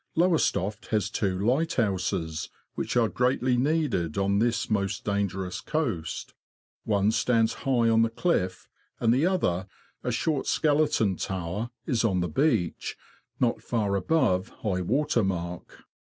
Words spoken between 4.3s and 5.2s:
this most